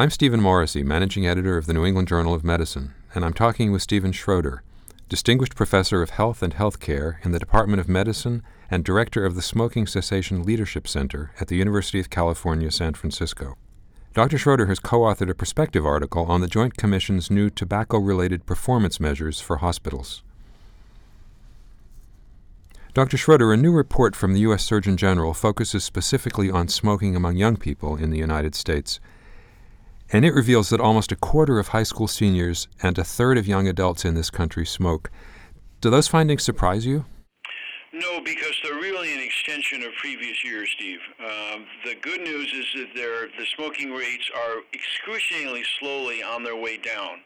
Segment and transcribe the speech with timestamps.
[0.00, 3.70] I'm Stephen Morrissey, managing editor of the New England Journal of Medicine, and I'm talking
[3.70, 4.62] with Stephen Schroeder,
[5.10, 9.42] distinguished professor of health and healthcare in the Department of Medicine and director of the
[9.42, 13.58] Smoking Cessation Leadership Center at the University of California, San Francisco.
[14.14, 14.38] Dr.
[14.38, 19.00] Schroeder has co authored a perspective article on the Joint Commission's new tobacco related performance
[19.00, 20.22] measures for hospitals.
[22.94, 23.18] Dr.
[23.18, 24.64] Schroeder, a new report from the U.S.
[24.64, 28.98] Surgeon General focuses specifically on smoking among young people in the United States
[30.12, 33.46] and it reveals that almost a quarter of high school seniors and a third of
[33.46, 35.10] young adults in this country smoke.
[35.80, 37.04] Do those findings surprise you?
[37.92, 41.00] No, because they're really an extension of previous years, Steve.
[41.18, 46.76] Um, the good news is that the smoking rates are excruciatingly slowly on their way
[46.76, 47.20] down.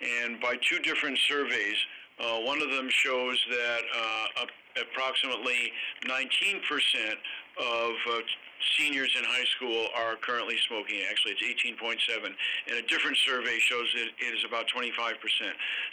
[0.00, 1.76] And by two different surveys,
[2.20, 4.46] uh, one of them shows that uh,
[4.82, 5.72] approximately
[6.06, 6.60] 19%
[7.58, 8.20] of uh,
[8.76, 11.00] seniors in high school are currently smoking.
[11.08, 12.24] Actually, it's 18.7,
[12.68, 14.92] and a different survey shows that it is about 25%.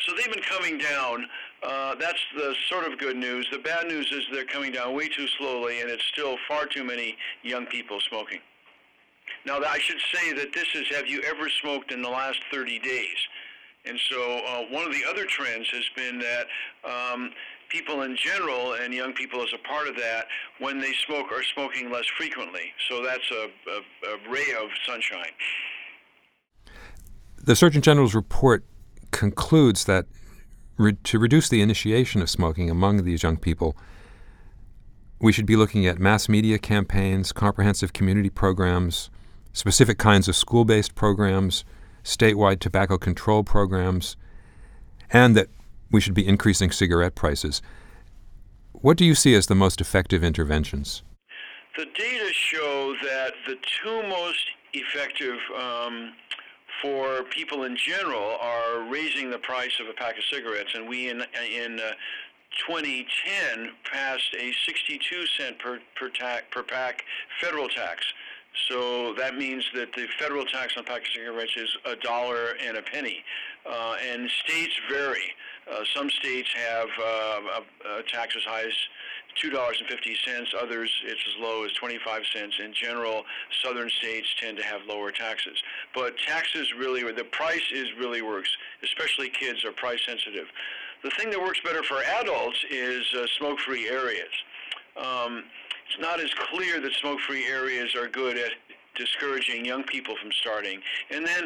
[0.06, 1.28] So they've been coming down.
[1.64, 3.48] Uh, that's the sort of good news.
[3.52, 6.84] The bad news is they're coming down way too slowly, and it's still far too
[6.84, 8.40] many young people smoking.
[9.46, 12.80] Now, I should say that this is have you ever smoked in the last 30
[12.80, 13.16] days?
[13.88, 16.48] And so uh, one of the other trends has been that
[16.84, 17.32] um,
[17.70, 20.26] people in general and young people as a part of that,
[20.60, 22.72] when they smoke, are smoking less frequently.
[22.90, 25.32] So that's a, a, a ray of sunshine.
[27.42, 28.66] The Surgeon General's report
[29.12, 30.06] concludes that
[30.78, 33.78] re- to reduce the initiation of smoking among these young people,
[35.20, 39.10] we should be looking at mass media campaigns, comprehensive community programs,
[39.54, 41.66] specific kinds of school based programs,
[42.08, 44.16] statewide tobacco control programs,
[45.12, 45.50] and that
[45.92, 47.62] we should be increasing cigarette prices.
[48.72, 51.04] What do you see as the most effective interventions?
[51.78, 56.14] The data show that the two most effective um,
[56.82, 61.10] for people in general are raising the price of a pack of cigarettes, and we
[61.10, 61.92] in in uh,
[62.68, 67.04] 2010 passed a 62 cent per per, tac, per pack
[67.42, 68.06] federal tax.
[68.70, 72.78] So that means that the federal tax on pack of cigarettes is a dollar and
[72.78, 73.24] a penny,
[73.70, 75.34] uh, and states vary.
[75.72, 78.74] Uh, some states have uh, a, a tax as high as
[79.44, 80.54] $2.50.
[80.62, 82.56] Others, it's as low as 25 cents.
[82.64, 83.24] In general,
[83.64, 85.62] southern states tend to have lower taxes.
[85.94, 88.50] But taxes really, the price is really works,
[88.84, 90.48] especially kids are price sensitive.
[91.04, 94.32] The thing that works better for adults is uh, smoke-free areas.
[94.98, 95.44] Um,
[95.88, 98.52] it's not as clear that smoke-free areas are good at
[98.96, 100.82] discouraging young people from starting.
[101.12, 101.44] And then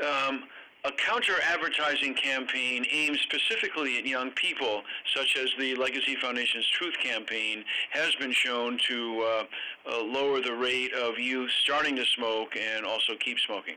[0.00, 0.44] um,
[0.84, 4.82] a counter advertising campaign aimed specifically at young people,
[5.14, 9.44] such as the Legacy Foundation's Truth campaign, has been shown to uh,
[9.90, 13.74] uh, lower the rate of youth starting to smoke and also keep smoking.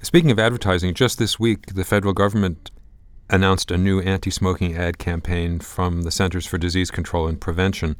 [0.00, 2.70] Speaking of advertising, just this week, the federal government
[3.30, 7.96] announced a new anti smoking ad campaign from the Centers for Disease Control and Prevention,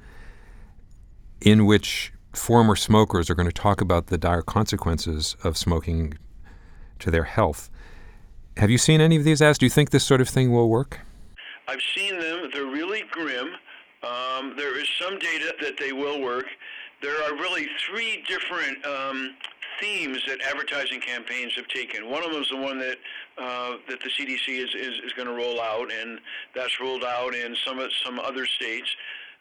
[1.42, 6.14] in which former smokers are going to talk about the dire consequences of smoking
[6.98, 7.68] to their health.
[8.56, 9.58] Have you seen any of these ads?
[9.58, 11.00] Do you think this sort of thing will work?
[11.68, 12.50] I've seen them.
[12.52, 13.50] They're really grim.
[14.02, 16.46] Um, there is some data that they will work.
[17.02, 19.34] There are really three different um,
[19.80, 22.08] themes that advertising campaigns have taken.
[22.08, 22.98] One of them is the one that
[23.38, 26.20] uh, that the CDC is, is, is going to roll out, and
[26.54, 28.88] that's rolled out in some some other states.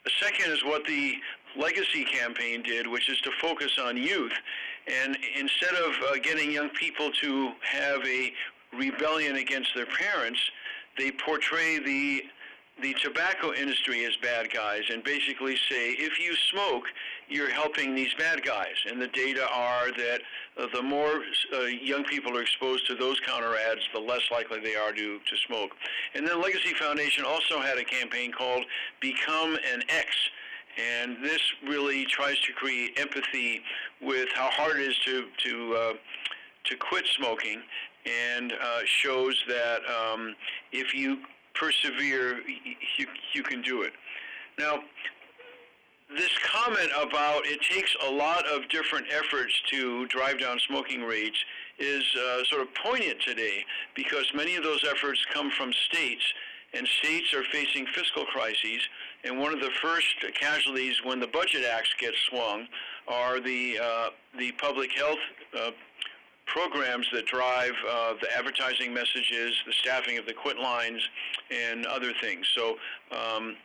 [0.03, 1.13] The second is what the
[1.57, 4.33] Legacy campaign did, which is to focus on youth.
[4.87, 8.33] And instead of uh, getting young people to have a
[8.77, 10.39] rebellion against their parents,
[10.97, 12.23] they portray the
[12.81, 16.85] the tobacco industry as bad guys and basically say if you smoke,
[17.29, 18.73] you're helping these bad guys.
[18.89, 20.21] And the data are that
[20.57, 21.21] uh, the more
[21.53, 25.19] uh, young people are exposed to those counter ads, the less likely they are to,
[25.19, 25.71] to smoke.
[26.15, 28.63] And then Legacy Foundation also had a campaign called
[28.99, 30.15] Become an EX
[30.77, 33.61] and this really tries to create empathy
[34.01, 35.93] with how hard it is to to uh,
[36.65, 37.61] to quit smoking,
[38.05, 40.35] and uh, shows that um,
[40.71, 41.17] if you
[41.53, 42.41] persevere,
[42.97, 43.93] you you can do it.
[44.57, 44.79] Now.
[46.17, 51.37] This comment about it takes a lot of different efforts to drive down smoking rates
[51.79, 53.63] is uh, sort of poignant today
[53.95, 56.23] because many of those efforts come from states
[56.73, 58.81] and states are facing fiscal crises.
[59.23, 62.67] And one of the first casualties when the Budget Acts get swung
[63.07, 65.19] are the uh, the public health
[65.57, 65.71] uh,
[66.45, 71.01] programs that drive uh, the advertising messages, the staffing of the quit lines,
[71.49, 72.47] and other things.
[72.55, 72.77] So.
[73.11, 73.55] Um,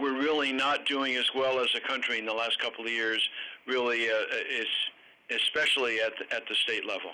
[0.00, 3.20] we're really not doing as well as a country in the last couple of years.
[3.66, 4.14] Really, uh,
[4.48, 4.68] is
[5.30, 7.10] especially at the, at the state level.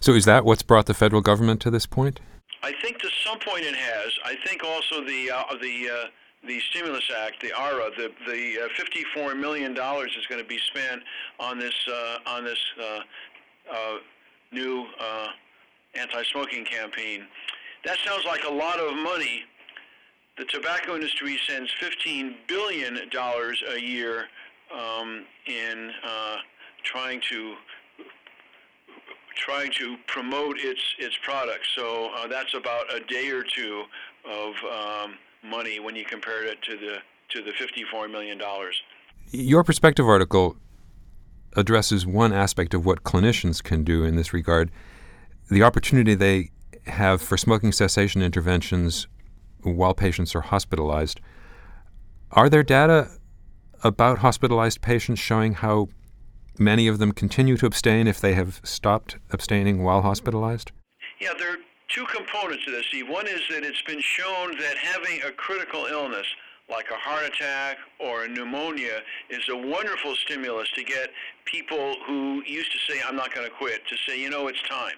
[0.00, 2.20] So, is that what's brought the federal government to this point?
[2.62, 4.12] I think to some point it has.
[4.24, 6.06] I think also the uh, the uh,
[6.46, 10.58] the stimulus act, the ARRA, the the uh, 54 million dollars is going to be
[10.58, 11.02] spent
[11.40, 13.00] on this uh, on this uh,
[13.72, 13.98] uh,
[14.52, 14.86] new
[15.94, 17.26] anti-smoking campaign.
[17.84, 19.42] That sounds like a lot of money.
[20.38, 24.26] The tobacco industry sends 15 billion dollars a year
[24.72, 25.90] um, in
[26.84, 27.54] trying to
[29.36, 31.68] trying to promote its its products.
[31.76, 33.84] So uh, that's about a day or two
[34.24, 35.14] of um,
[35.44, 36.96] money when you compare it to the
[37.30, 38.80] to the 54 million dollars.
[39.30, 40.56] Your perspective article
[41.54, 44.70] addresses one aspect of what clinicians can do in this regard,
[45.50, 46.50] the opportunity they
[46.86, 49.06] have for smoking cessation interventions
[49.62, 51.20] while patients are hospitalized.
[52.32, 53.10] Are there data
[53.84, 55.88] about hospitalized patients showing how
[56.58, 60.72] many of them continue to abstain if they have stopped abstaining while hospitalized?
[61.20, 61.58] Yeah, there are
[61.88, 63.08] two components to this, Steve.
[63.08, 66.26] One is that it's been shown that having a critical illness
[66.70, 71.10] like a heart attack or a pneumonia is a wonderful stimulus to get
[71.44, 74.62] people who used to say, I'm not going to quit, to say, you know, it's
[74.62, 74.94] time.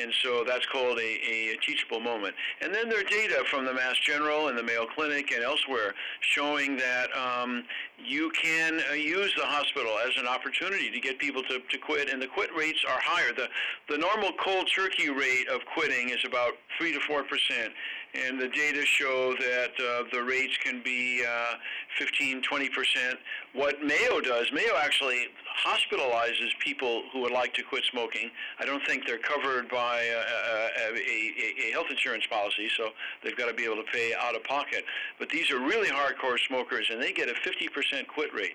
[0.00, 2.34] And so that's called a, a, teachable moment.
[2.60, 5.94] And then there are data from the Mass General and the Mayo Clinic and elsewhere
[6.20, 7.64] showing that um,
[8.04, 12.10] you can uh, use the hospital as an opportunity to get people to, to quit,
[12.10, 13.32] and the quit rates are higher.
[13.34, 13.48] The,
[13.88, 17.72] the normal cold turkey rate of quitting is about 3 to 4 percent,
[18.14, 21.54] and the data show that uh, the rates can be uh,
[21.98, 23.18] 15, 20 percent.
[23.52, 25.26] What Mayo does, Mayo actually
[25.64, 28.30] hospitalizes people who would like to quit smoking.
[28.58, 32.90] I don't think they're covered by a, a, a, a health insurance policy, so
[33.22, 34.84] they've got to be able to pay out of pocket.
[35.18, 38.54] But these are really hardcore smokers, and they get a 50% quit rate.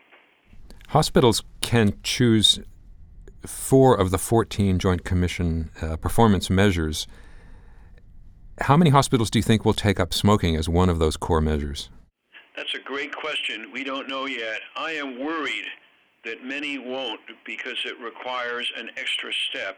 [0.89, 2.59] Hospitals can choose
[3.45, 7.07] four of the 14 Joint Commission uh, performance measures.
[8.61, 11.39] How many hospitals do you think will take up smoking as one of those core
[11.39, 11.89] measures?
[12.57, 13.71] That's a great question.
[13.71, 14.59] We don't know yet.
[14.75, 15.65] I am worried
[16.25, 19.77] that many won't because it requires an extra step,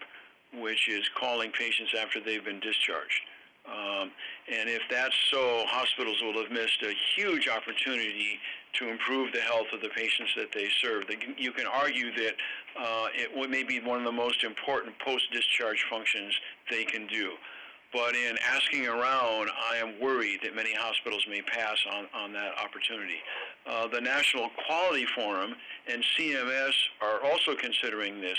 [0.60, 3.22] which is calling patients after they've been discharged.
[3.68, 4.10] Um,
[4.52, 8.40] and if that's so, hospitals will have missed a huge opportunity
[8.74, 11.04] to improve the health of the patients that they serve.
[11.38, 12.34] You can argue that
[12.80, 16.34] uh, it may be one of the most important post-discharge functions
[16.72, 17.34] they can do.
[17.94, 22.54] But in asking around, I am worried that many hospitals may pass on, on that
[22.64, 23.18] opportunity.
[23.68, 25.54] Uh, the National Quality Forum
[25.92, 28.38] and CMS are also considering this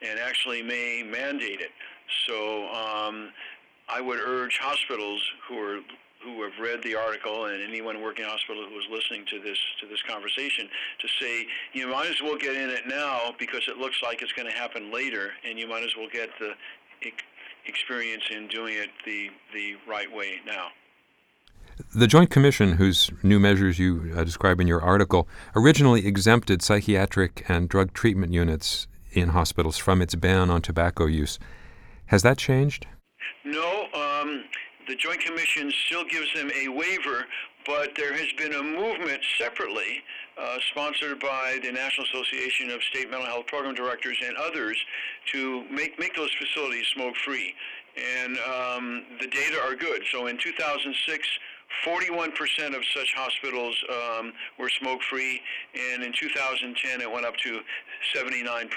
[0.00, 1.70] and actually may mandate it.
[2.26, 3.30] So um,
[3.88, 5.80] I would urge hospitals who are
[6.22, 9.58] who have read the article and anyone working in hospital who is listening to this
[9.78, 10.66] to this conversation
[10.98, 14.32] to say you might as well get in it now because it looks like it's
[14.32, 16.52] going to happen later and you might as well get the
[17.66, 20.68] experience in doing it the, the right way now.
[21.94, 25.26] The Joint Commission, whose new measures you uh, describe in your article,
[25.56, 31.38] originally exempted psychiatric and drug treatment units in hospitals from its ban on tobacco use.
[32.06, 32.86] Has that changed?
[33.44, 33.86] No.
[33.94, 34.44] Um,
[34.86, 37.24] the Joint Commission still gives them a waiver,
[37.66, 40.02] but there has been a movement separately,
[40.38, 44.76] uh, sponsored by the National Association of State Mental Health Program Directors and others,
[45.32, 47.54] to make, make those facilities smoke free.
[47.96, 50.02] And um, the data are good.
[50.10, 51.28] So in 2006,
[51.86, 55.40] 41% of such hospitals um, were smoke free,
[55.92, 57.60] and in 2010 it went up to
[58.14, 58.68] 79%.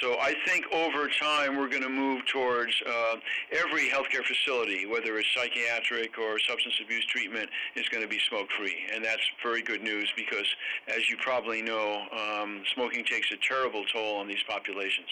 [0.00, 3.16] So I think over time we're going to move towards uh,
[3.52, 8.48] every healthcare facility, whether it's psychiatric or substance abuse treatment, is going to be smoke
[8.56, 8.76] free.
[8.94, 10.46] And that's very good news because,
[10.88, 15.08] as you probably know, um, smoking takes a terrible toll on these populations.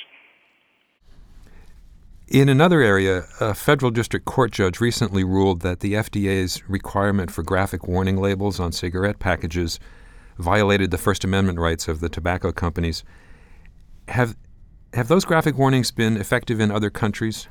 [2.31, 7.43] In another area, a federal district court judge recently ruled that the FDA's requirement for
[7.43, 9.81] graphic warning labels on cigarette packages
[10.39, 13.03] violated the First Amendment rights of the tobacco companies.
[14.07, 14.37] Have
[14.93, 17.49] have those graphic warnings been effective in other countries?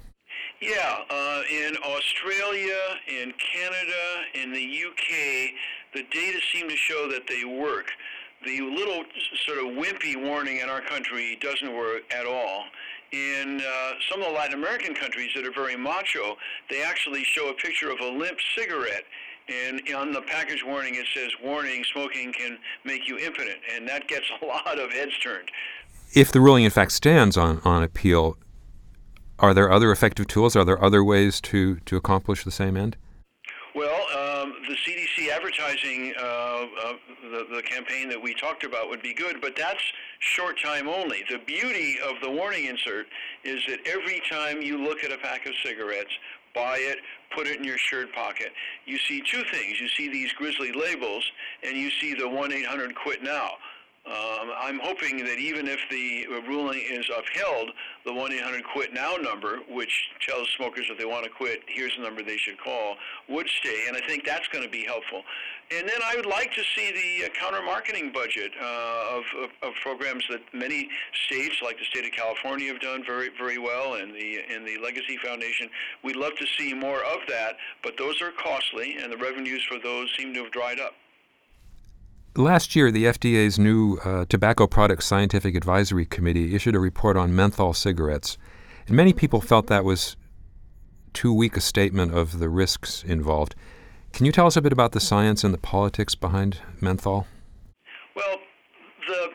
[0.62, 5.52] Yeah, uh, in Australia, in Canada, in the UK,
[5.94, 7.88] the data seem to show that they work.
[8.46, 9.04] The little
[9.46, 12.64] sort of wimpy warning in our country doesn't work at all
[13.12, 16.38] in uh, some of the Latin American countries that are very macho,
[16.70, 19.04] they actually show a picture of a limp cigarette.
[19.48, 23.58] And on the package warning, it says, warning, smoking can make you impotent.
[23.74, 25.50] And that gets a lot of heads turned.
[26.14, 28.38] If the ruling, in fact, stands on, on appeal,
[29.38, 30.56] are there other effective tools?
[30.56, 32.98] Are there other ways to, to accomplish the same end?
[33.76, 36.94] Well, um, the CDC advertising uh, uh,
[37.32, 39.82] the, the campaign that we talked about would be good, but that's
[40.20, 41.24] short time only.
[41.30, 43.08] The beauty of the warning insert
[43.44, 46.12] is that every time you look at a pack of cigarettes,
[46.56, 47.00] buy it,
[47.36, 48.52] put it in your shirt pocket,
[48.86, 49.80] you see two things.
[49.80, 51.24] You see these grisly labels,
[51.64, 53.52] and you see the 1 800 Quit Now.
[54.10, 57.70] Um, I'm hoping that even if the ruling is upheld,
[58.06, 62.24] the 1-800-QUIT NOW number, which tells smokers if they want to quit, here's the number
[62.24, 62.96] they should call,
[63.28, 65.22] would stay, and I think that's going to be helpful.
[65.72, 69.74] And then I would like to see the uh, counter-marketing budget uh, of, of, of,
[69.84, 70.90] programs that many
[71.28, 74.80] states, like the state of California, have done very, very well, and the and the
[74.80, 75.70] Legacy Foundation.
[76.04, 79.78] We'd love to see more of that, but those are costly, and the revenues for
[79.78, 80.96] those seem to have dried up.
[82.40, 87.36] Last year, the FDA's new uh, Tobacco Products Scientific Advisory Committee issued a report on
[87.36, 88.38] menthol cigarettes,
[88.88, 90.16] and many people felt that was
[91.12, 93.56] too weak a statement of the risks involved.
[94.14, 97.28] Can you tell us a bit about the science and the politics behind menthol?
[98.16, 98.38] Well,
[99.06, 99.32] the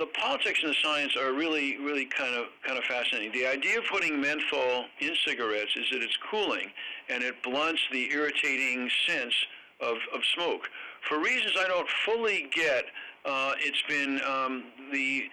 [0.00, 3.30] the politics and the science are really, really kind of kind of fascinating.
[3.30, 6.72] The idea of putting menthol in cigarettes is that it's cooling
[7.08, 9.34] and it blunts the irritating sense
[9.80, 10.68] of, of smoke
[11.08, 12.84] for reasons I don't fully get,
[13.24, 15.24] uh, it's been um, the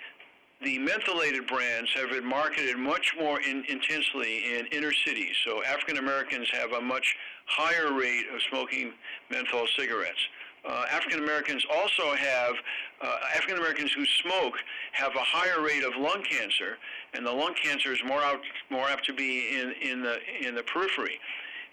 [0.61, 5.33] the mentholated brands have been marketed much more in, intensely in inner cities.
[5.45, 8.91] So African Americans have a much higher rate of smoking
[9.31, 10.19] menthol cigarettes.
[10.67, 12.55] Uh, African Americans also have
[13.01, 14.55] uh, African Americans who smoke
[14.91, 16.77] have a higher rate of lung cancer,
[17.13, 20.55] and the lung cancer is more out, more apt to be in, in the in
[20.55, 21.19] the periphery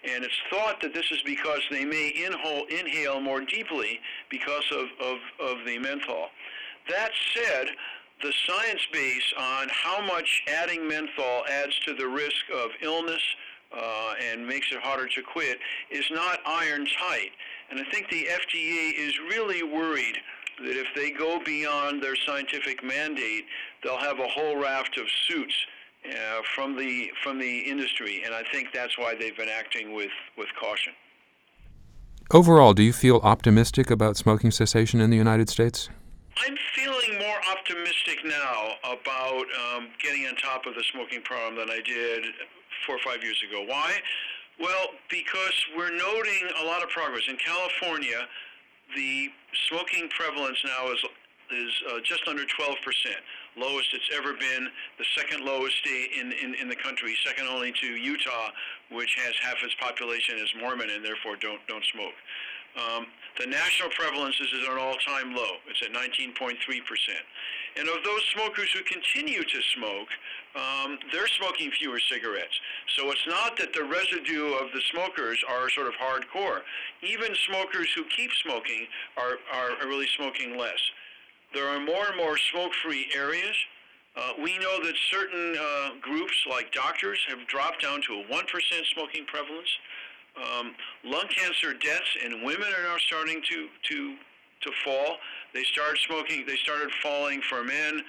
[0.03, 3.99] and it's thought that this is because they may inhale, inhale more deeply
[4.29, 6.27] because of, of, of the menthol.
[6.89, 7.67] That said,
[8.21, 13.21] the science base on how much adding menthol adds to the risk of illness
[13.75, 15.59] uh, and makes it harder to quit
[15.91, 17.31] is not iron tight.
[17.69, 20.17] And I think the FDA is really worried
[20.59, 23.45] that if they go beyond their scientific mandate,
[23.83, 25.53] they'll have a whole raft of suits
[26.09, 30.11] uh, from the from the industry, and I think that's why they've been acting with,
[30.37, 30.93] with caution.
[32.31, 35.89] Overall, do you feel optimistic about smoking cessation in the United States?
[36.37, 41.69] I'm feeling more optimistic now about um, getting on top of the smoking problem than
[41.69, 42.25] I did
[42.85, 43.63] four or five years ago.
[43.65, 43.97] Why?
[44.59, 47.23] Well, because we're noting a lot of progress.
[47.29, 48.27] In California,
[48.95, 49.29] the
[49.69, 51.03] smoking prevalence now is
[51.49, 53.23] is uh, just under 12 percent
[53.57, 57.87] lowest it's ever been, the second lowest in, in, in the country, second only to
[57.87, 58.49] Utah,
[58.91, 62.15] which has half its population as Mormon and therefore don't, don't smoke.
[62.77, 63.07] Um,
[63.39, 65.57] the national prevalence is at an all-time low.
[65.67, 66.57] It's at 19.3%.
[67.77, 70.09] And of those smokers who continue to smoke,
[70.55, 72.53] um, they're smoking fewer cigarettes.
[72.97, 76.61] So it's not that the residue of the smokers are sort of hardcore.
[77.01, 78.87] Even smokers who keep smoking
[79.17, 80.81] are, are really smoking less.
[81.53, 83.55] There are more and more smoke-free areas.
[84.15, 88.43] Uh, we know that certain uh, groups, like doctors, have dropped down to a 1%
[88.93, 89.69] smoking prevalence.
[90.37, 94.15] Um, lung cancer deaths in women are now starting to, to,
[94.61, 95.17] to fall.
[95.53, 98.01] They started smoking, they started falling for men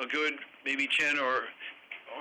[0.00, 0.34] a good
[0.64, 1.44] maybe 10 or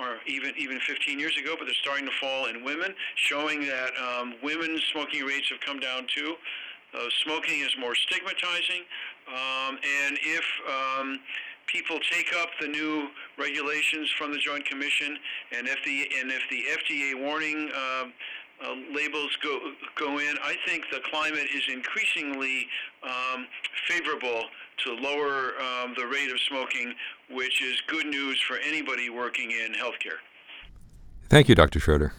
[0.01, 3.91] or even even 15 years ago, but they're starting to fall in women, showing that
[3.96, 6.36] um, women's smoking rates have come down too.
[6.94, 8.84] Uh, smoking is more stigmatizing,
[9.27, 11.20] um, and if um,
[11.67, 15.17] people take up the new regulations from the Joint Commission,
[15.55, 18.05] and if the and if the FDA warning uh,
[18.63, 19.60] uh, labels go
[19.98, 22.67] go in, I think the climate is increasingly
[23.03, 23.48] um,
[23.88, 24.44] favorable
[24.84, 26.94] to lower um, the rate of smoking,
[27.32, 30.20] which is good news for anybody working in healthcare.
[31.29, 31.79] Thank you, Dr.
[31.79, 32.13] Schroeder.